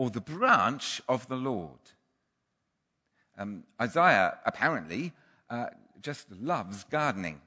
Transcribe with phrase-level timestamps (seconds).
[0.00, 1.78] or the branch of the Lord.
[3.36, 5.12] Um, Isaiah apparently
[5.50, 5.66] uh,
[6.00, 7.42] just loves gardening,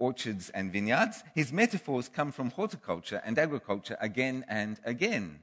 [0.00, 1.22] orchards and vineyards.
[1.36, 5.38] His metaphors come from horticulture and agriculture again and again.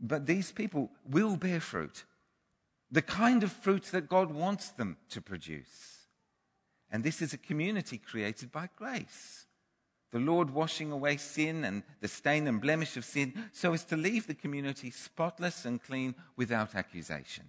[0.00, 2.04] But these people will bear fruit,
[2.88, 6.06] the kind of fruit that God wants them to produce.
[6.88, 9.46] And this is a community created by grace.
[10.14, 13.96] The Lord washing away sin and the stain and blemish of sin so as to
[13.96, 17.46] leave the community spotless and clean without accusation.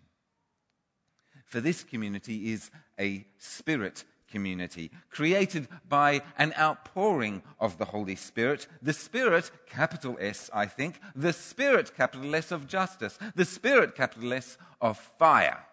[1.45, 8.67] For this community is a spirit community, created by an outpouring of the Holy Spirit.
[8.81, 14.33] The Spirit, capital S, I think, the Spirit, capital S, of justice, the Spirit, capital
[14.33, 15.67] S, of fire.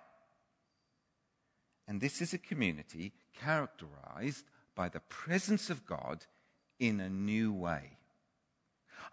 [1.89, 6.27] And this is a community characterized by the presence of God
[6.83, 7.97] in a new way.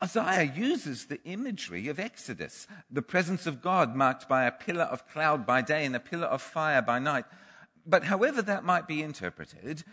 [0.03, 5.07] Isaiah uses the imagery of Exodus, the presence of God marked by a pillar of
[5.07, 7.25] cloud by day and a pillar of fire by night.
[7.85, 9.83] But however that might be interpreted,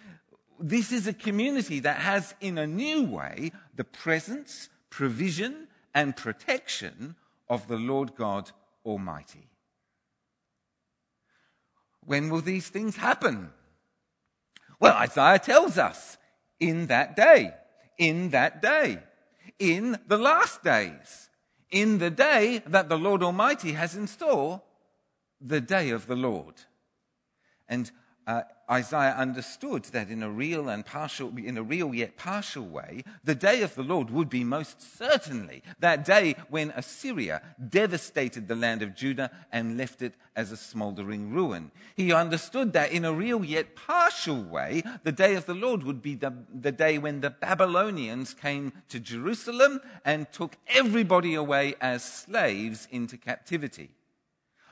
[0.58, 7.14] this is a community that has, in a new way, the presence, provision, and protection
[7.46, 8.52] of the Lord God
[8.86, 9.50] Almighty.
[12.00, 13.50] When will these things happen?
[14.80, 16.16] Well, Isaiah tells us
[16.58, 17.52] in that day,
[17.98, 18.98] in that day,
[19.58, 21.30] in the last days,
[21.70, 24.62] in the day that the Lord Almighty has in store,
[25.40, 26.54] the day of the Lord.
[27.68, 27.90] And
[28.26, 33.04] uh, Isaiah understood that in a real and partial, in a real yet partial way,
[33.22, 38.56] the day of the Lord would be most certainly that day when Assyria devastated the
[38.56, 41.70] land of Judah and left it as a smoldering ruin.
[41.96, 46.02] He understood that in a real yet partial way, the day of the Lord would
[46.02, 52.04] be the, the day when the Babylonians came to Jerusalem and took everybody away as
[52.04, 53.90] slaves into captivity.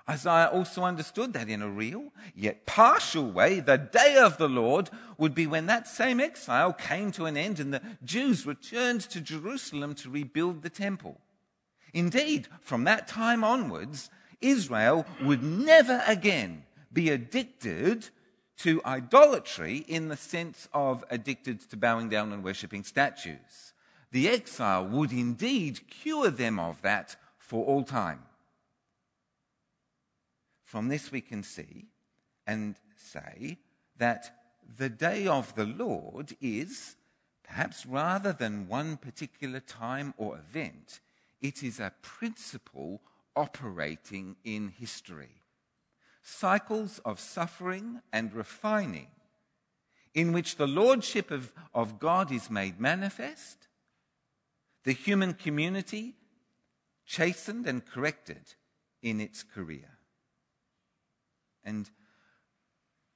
[0.09, 4.91] Isaiah also understood that in a real, yet partial way, the day of the Lord
[5.17, 9.21] would be when that same exile came to an end and the Jews returned to
[9.21, 11.21] Jerusalem to rebuild the temple.
[11.95, 14.11] Indeed, from that time onwards,
[14.43, 18.11] Israel would never again be addicted
[18.59, 23.73] to idolatry in the sense of addicted to bowing down and worshipping statues.
[24.13, 28.21] The exile would indeed cure them of that for all time.
[30.75, 31.87] From this, we can see
[32.49, 33.59] and say
[33.97, 34.35] that
[34.77, 36.97] the day of the Lord is,
[37.45, 40.99] perhaps rather than one particular time or event,
[41.41, 43.01] it is a principle
[43.37, 45.43] operating in history.
[46.23, 49.13] Cycles of suffering and refining
[50.13, 53.69] in which the lordship of, of God is made manifest,
[54.83, 56.17] the human community
[57.07, 58.57] chastened and corrected
[59.03, 59.94] in its career.
[61.65, 61.91] And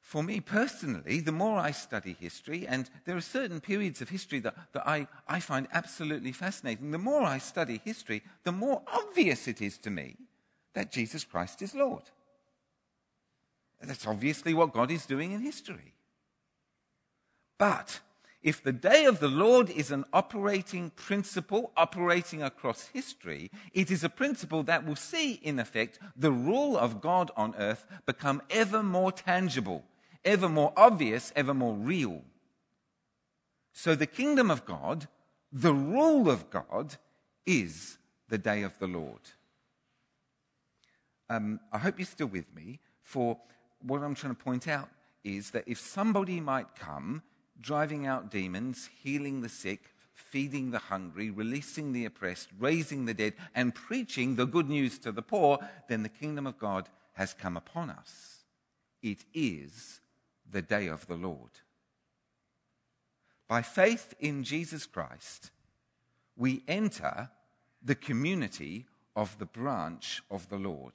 [0.00, 4.40] for me personally, the more I study history, and there are certain periods of history
[4.40, 9.46] that, that I, I find absolutely fascinating, the more I study history, the more obvious
[9.48, 10.16] it is to me
[10.74, 12.04] that Jesus Christ is Lord.
[13.82, 15.94] That's obviously what God is doing in history.
[17.58, 18.00] But
[18.42, 24.04] if the day of the Lord is an operating principle operating across history, it is
[24.04, 28.82] a principle that will see, in effect, the rule of God on earth become ever
[28.82, 29.84] more tangible,
[30.24, 32.22] ever more obvious, ever more real.
[33.72, 35.08] So the kingdom of God,
[35.52, 36.96] the rule of God,
[37.44, 37.98] is
[38.28, 39.20] the day of the Lord.
[41.28, 43.38] Um, I hope you're still with me, for
[43.80, 44.88] what I'm trying to point out
[45.24, 47.22] is that if somebody might come
[47.60, 53.34] driving out demons, healing the sick, feeding the hungry, releasing the oppressed, raising the dead,
[53.54, 55.58] and preaching the good news to the poor,
[55.88, 58.44] then the kingdom of God has come upon us.
[59.02, 60.00] It is
[60.50, 61.50] the day of the Lord.
[63.48, 65.50] By faith in Jesus Christ,
[66.36, 67.30] we enter
[67.82, 68.86] the community
[69.16, 70.92] of the branch of the Lord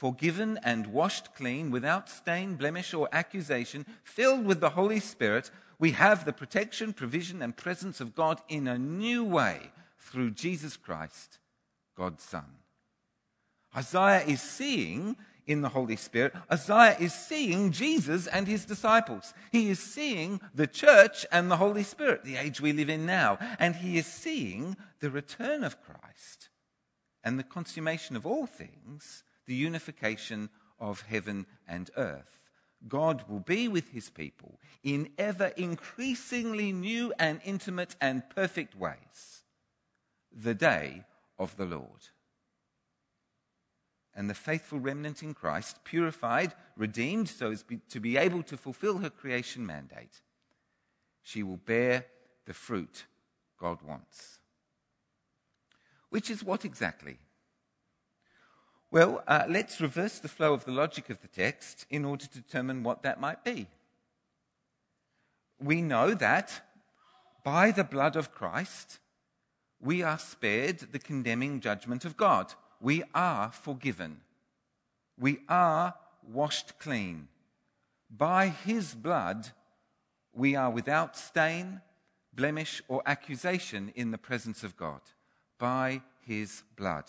[0.00, 5.90] forgiven and washed clean, without stain, blemish, or accusation, filled with the Holy Spirit, we
[5.90, 11.38] have the protection, provision, and presence of God in a new way through Jesus Christ,
[11.98, 12.46] God's Son.
[13.76, 15.16] Isaiah is seeing
[15.46, 19.34] in the Holy Spirit, Isaiah is seeing Jesus and his disciples.
[19.52, 23.36] He is seeing the church and the Holy Spirit, the age we live in now.
[23.58, 26.48] And he is seeing the return of Christ
[27.22, 30.48] and the consummation of all things the unification
[30.78, 32.38] of heaven and earth.
[32.86, 39.42] God will be with his people in ever increasingly new and intimate and perfect ways.
[40.30, 41.02] The day
[41.36, 42.02] of the Lord.
[44.14, 48.98] and the faithful remnant in Christ, purified, redeemed, so as to be able to fulfill
[48.98, 50.20] her creation mandate,
[51.22, 52.04] she will bear
[52.44, 53.06] the fruit
[53.58, 54.40] God wants.
[56.10, 57.18] Which is what exactly?
[58.92, 62.42] Well, uh, let's reverse the flow of the logic of the text in order to
[62.42, 63.68] determine what that might be.
[65.62, 66.60] We know that
[67.44, 68.98] by the blood of Christ,
[69.80, 72.52] we are spared the condemning judgment of God.
[72.80, 74.22] We are forgiven.
[75.16, 75.94] We are
[76.28, 77.28] washed clean.
[78.10, 79.50] By his blood,
[80.34, 81.80] we are without stain,
[82.32, 85.00] blemish, or accusation in the presence of God.
[85.58, 87.04] By his blood.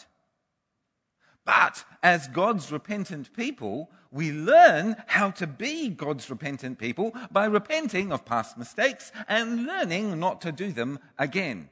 [1.46, 8.12] But as God's repentant people, we learn how to be God's repentant people by repenting
[8.12, 11.70] of past mistakes and learning not to do them again.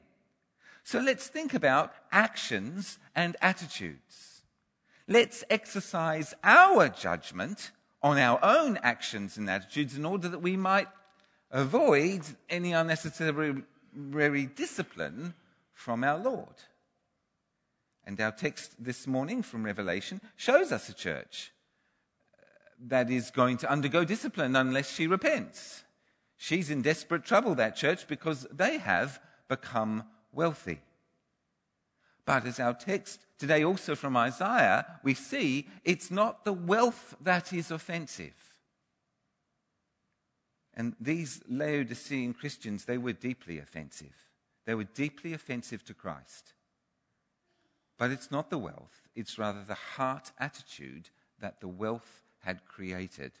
[0.82, 4.42] So let's think about actions and attitudes.
[5.06, 7.72] Let's exercise our judgment
[8.02, 10.88] on our own actions and attitudes in order that we might
[11.50, 15.34] avoid any unnecessary discipline
[15.74, 16.54] from our Lord.
[18.10, 21.52] And our text this morning from Revelation shows us a church
[22.34, 22.44] uh,
[22.88, 25.84] that is going to undergo discipline unless she repents.
[26.36, 30.02] She's in desperate trouble, that church, because they have become
[30.32, 30.80] wealthy.
[32.26, 37.52] But as our text today also from Isaiah, we see it's not the wealth that
[37.52, 38.34] is offensive.
[40.74, 44.26] And these Laodicean Christians, they were deeply offensive.
[44.66, 46.54] They were deeply offensive to Christ.
[48.00, 53.32] But it's not the wealth, it's rather the heart attitude that the wealth had created.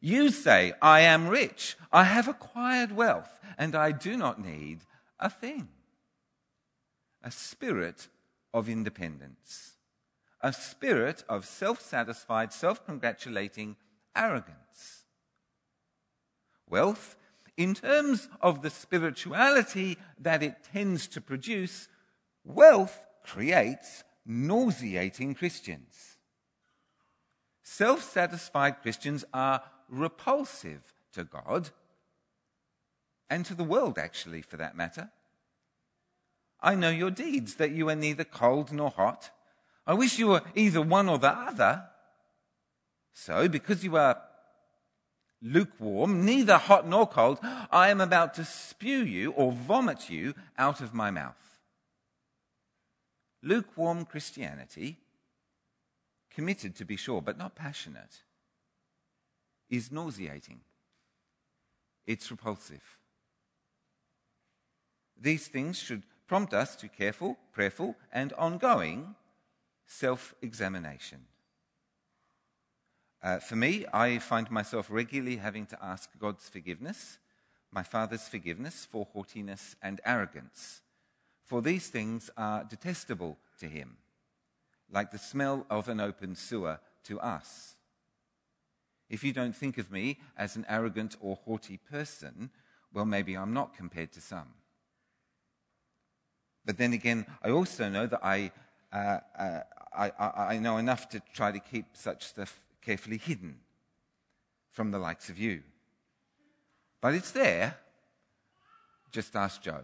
[0.00, 4.82] You say, I am rich, I have acquired wealth, and I do not need
[5.18, 5.70] a thing.
[7.20, 8.06] A spirit
[8.54, 9.72] of independence,
[10.40, 13.74] a spirit of self satisfied, self congratulating
[14.14, 15.02] arrogance.
[16.68, 17.16] Wealth,
[17.56, 21.88] in terms of the spirituality that it tends to produce,
[22.44, 26.16] wealth creates nauseating Christians.
[27.62, 30.82] Self satisfied Christians are repulsive
[31.12, 31.70] to God
[33.28, 35.10] and to the world, actually, for that matter.
[36.60, 39.30] I know your deeds, that you are neither cold nor hot.
[39.86, 41.84] I wish you were either one or the other.
[43.12, 44.20] So, because you are
[45.42, 47.38] lukewarm, neither hot nor cold,
[47.70, 51.49] I am about to spew you or vomit you out of my mouth.
[53.42, 54.98] Lukewarm Christianity,
[56.30, 58.22] committed to be sure, but not passionate,
[59.68, 60.60] is nauseating.
[62.06, 62.98] It's repulsive.
[65.18, 69.14] These things should prompt us to careful, prayerful, and ongoing
[69.86, 71.20] self examination.
[73.22, 77.18] Uh, for me, I find myself regularly having to ask God's forgiveness,
[77.70, 80.80] my Father's forgiveness for haughtiness and arrogance
[81.50, 83.96] for these things are detestable to him,
[84.88, 87.74] like the smell of an open sewer to us.
[89.08, 92.50] If you don't think of me as an arrogant or haughty person,
[92.94, 94.46] well, maybe I'm not compared to some.
[96.64, 98.52] But then again, I also know that I,
[98.92, 99.60] uh, uh,
[99.92, 103.56] I, I, I know enough to try to keep such stuff carefully hidden
[104.70, 105.64] from the likes of you.
[107.00, 107.74] But it's there.
[109.10, 109.82] Just ask Joe.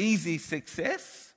[0.00, 1.34] Easy success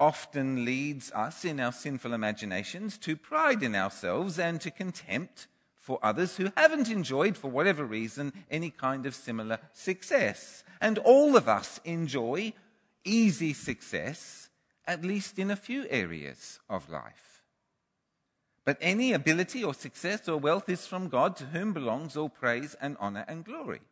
[0.00, 6.00] often leads us in our sinful imaginations to pride in ourselves and to contempt for
[6.02, 10.64] others who haven't enjoyed, for whatever reason, any kind of similar success.
[10.80, 12.52] And all of us enjoy
[13.04, 14.48] easy success,
[14.88, 17.44] at least in a few areas of life.
[18.64, 22.74] But any ability or success or wealth is from God, to whom belongs all praise
[22.80, 23.82] and honor and glory.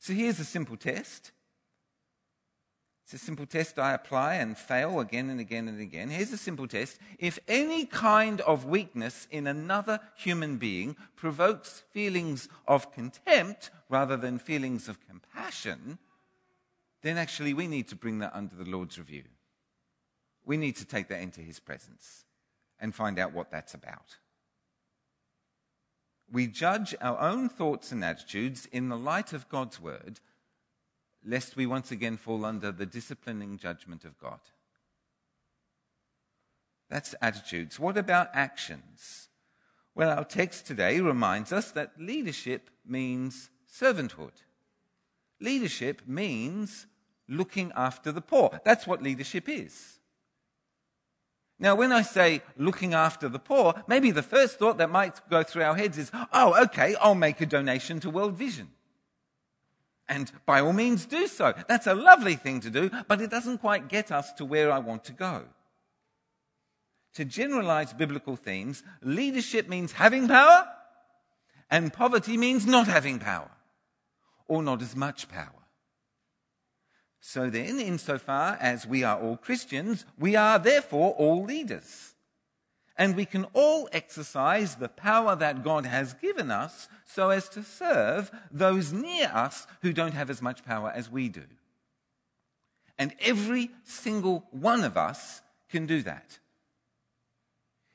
[0.00, 1.32] So here's a simple test.
[3.12, 6.08] It's a simple test I apply and fail again and again and again.
[6.08, 6.98] Here's a simple test.
[7.18, 14.38] If any kind of weakness in another human being provokes feelings of contempt rather than
[14.38, 15.98] feelings of compassion,
[17.02, 19.24] then actually we need to bring that under the Lord's review.
[20.46, 22.24] We need to take that into his presence
[22.80, 24.16] and find out what that's about.
[26.32, 30.20] We judge our own thoughts and attitudes in the light of God's word
[31.24, 34.40] lest we once again fall under the disciplining judgment of God.
[36.90, 37.80] That's attitudes.
[37.80, 39.28] What about actions?
[39.94, 44.42] Well, our text today reminds us that leadership means servanthood.
[45.40, 46.86] Leadership means
[47.28, 48.60] looking after the poor.
[48.64, 49.98] That's what leadership is.
[51.58, 55.42] Now, when I say looking after the poor, maybe the first thought that might go
[55.42, 58.68] through our heads is, oh, okay, I'll make a donation to World Vision.
[60.08, 61.54] And by all means do so.
[61.68, 64.78] That's a lovely thing to do, but it doesn't quite get us to where I
[64.78, 65.44] want to go.
[67.14, 70.66] To generalize biblical themes, leadership means having power,
[71.70, 73.50] and poverty means not having power,
[74.48, 75.62] or not as much power.
[77.20, 82.14] So then, insofar as we are all Christians, we are therefore all leaders.
[83.02, 87.64] And we can all exercise the power that God has given us so as to
[87.64, 91.42] serve those near us who don't have as much power as we do.
[92.96, 96.38] And every single one of us can do that.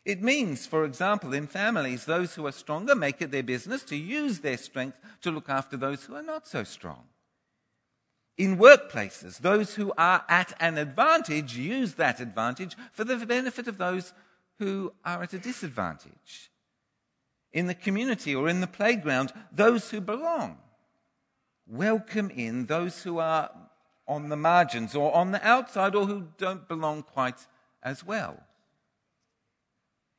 [0.03, 3.95] It means, for example, in families, those who are stronger make it their business to
[3.95, 7.03] use their strength to look after those who are not so strong.
[8.37, 13.77] In workplaces, those who are at an advantage use that advantage for the benefit of
[13.77, 14.11] those
[14.59, 16.51] who are at a disadvantage.
[17.51, 20.57] In the community or in the playground, those who belong
[21.67, 23.51] welcome in those who are
[24.07, 27.45] on the margins or on the outside or who don't belong quite
[27.83, 28.41] as well.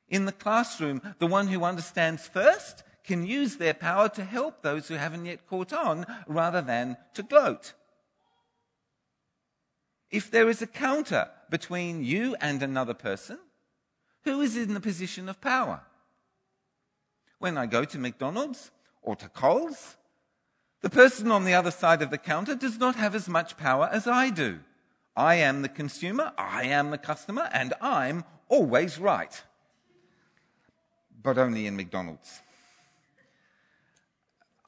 [0.09, 4.88] In the classroom, the one who understands first can use their power to help those
[4.88, 7.73] who haven't yet caught on rather than to gloat.
[10.11, 13.38] If there is a counter between you and another person,
[14.25, 15.83] who is in the position of power?
[17.39, 18.71] When I go to McDonald's
[19.03, 19.97] or to Coles,
[20.81, 23.89] the person on the other side of the counter does not have as much power
[23.93, 24.61] as I do.
[25.17, 29.43] I am the consumer, I am the customer, and I'm always right.
[31.23, 32.41] But only in McDonald's.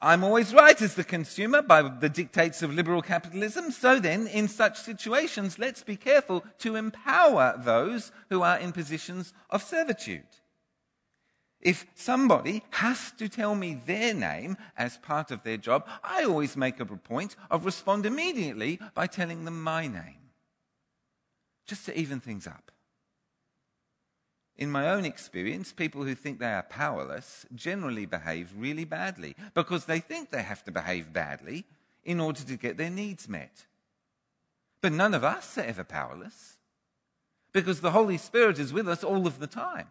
[0.03, 3.69] I'm always right as the consumer by the dictates of liberal capitalism.
[3.69, 9.31] So then, in such situations, let's be careful to empower those who are in positions
[9.51, 10.23] of servitude.
[11.61, 16.57] If somebody has to tell me their name as part of their job, I always
[16.57, 20.31] make a point of respond immediately by telling them my name.
[21.67, 22.71] Just to even things up.
[24.57, 29.85] In my own experience, people who think they are powerless generally behave really badly because
[29.85, 31.65] they think they have to behave badly
[32.03, 33.65] in order to get their needs met.
[34.81, 36.57] But none of us are ever powerless
[37.53, 39.87] because the Holy Spirit is with us all of the time.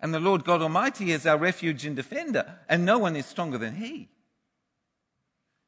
[0.00, 3.58] And the Lord God Almighty is our refuge and defender, and no one is stronger
[3.58, 4.08] than He.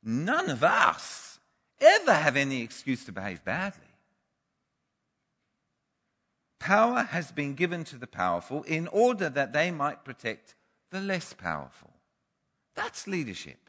[0.03, 1.39] None of us
[1.81, 3.94] ever have any excuse to behave badly.
[6.65, 10.55] Power has been given to the powerful in order that they might protect
[10.91, 11.91] the less powerful.
[12.75, 13.69] That's leadership.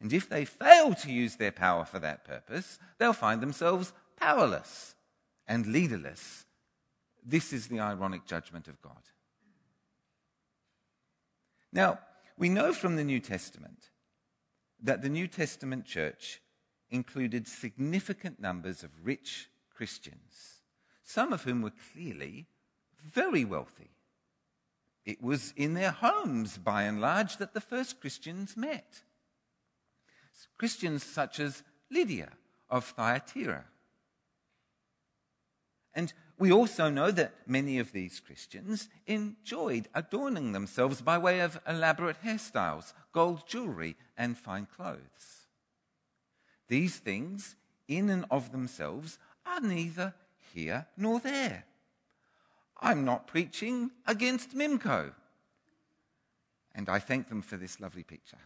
[0.00, 4.96] And if they fail to use their power for that purpose, they'll find themselves powerless
[5.46, 6.46] and leaderless.
[7.24, 9.04] This is the ironic judgment of God.
[11.72, 12.00] Now,
[12.36, 13.90] we know from the New Testament
[14.82, 16.40] that the New Testament church
[16.90, 20.61] included significant numbers of rich Christians
[21.12, 22.46] some of whom were clearly
[23.12, 23.90] very wealthy.
[25.04, 29.02] It was in their homes, by and large, that the first Christians met.
[30.56, 32.30] Christians such as Lydia
[32.70, 33.64] of Thyatira.
[35.92, 41.60] And we also know that many of these Christians enjoyed adorning themselves by way of
[41.68, 45.48] elaborate hairstyles, gold jewelry, and fine clothes.
[46.68, 50.14] These things, in and of themselves, are neither
[50.52, 51.64] here nor there.
[52.80, 55.12] I'm not preaching against Mimco.
[56.74, 58.38] And I thank them for this lovely picture.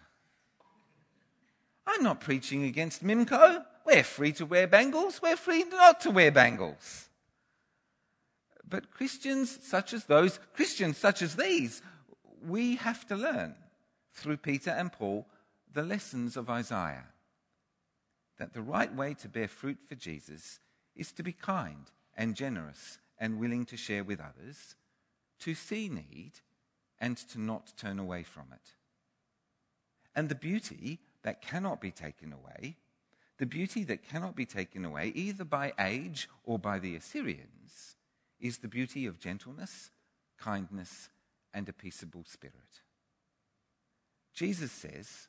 [1.86, 3.64] I'm not preaching against Mimco.
[3.86, 5.22] We're free to wear bangles.
[5.22, 7.08] We're free not to wear bangles.
[8.68, 11.82] But Christians such as those, Christians such as these,
[12.44, 13.54] we have to learn
[14.12, 15.26] through Peter and Paul
[15.72, 17.06] the lessons of Isaiah.
[18.38, 20.58] That the right way to bear fruit for Jesus
[20.96, 24.74] is to be kind and generous and willing to share with others,
[25.40, 26.32] to see need
[26.98, 28.74] and to not turn away from it.
[30.14, 32.76] And the beauty that cannot be taken away,
[33.38, 37.96] the beauty that cannot be taken away either by age or by the Assyrians,
[38.40, 39.90] is the beauty of gentleness,
[40.38, 41.10] kindness,
[41.52, 42.80] and a peaceable spirit.
[44.32, 45.28] Jesus says,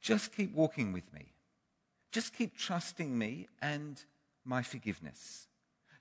[0.00, 1.32] just keep walking with me.
[2.12, 4.02] Just keep trusting me and
[4.48, 5.46] my forgiveness.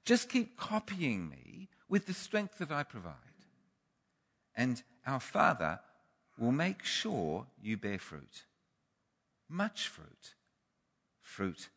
[0.06, 3.13] Just keep copying me with the strength that I provide.
[4.56, 5.80] And our Father
[6.39, 8.46] will make sure you bear fruit.
[9.50, 10.36] Much fruit.
[11.22, 11.70] Fruit